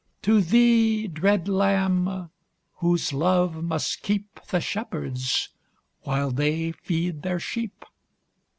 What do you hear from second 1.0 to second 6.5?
(dread lamb) whose love must keep The shepherds, while